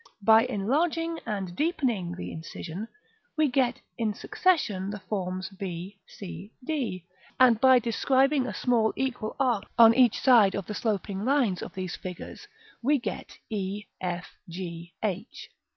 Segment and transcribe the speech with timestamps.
[0.23, 2.87] By enlarging and deepening the incision,
[3.37, 7.05] we get in succession the forms b, c, d;
[7.39, 11.95] and by describing a small equal arc on each of the sloping lines of these
[11.97, 12.47] figures,
[12.81, 15.51] we get e, f, g, h.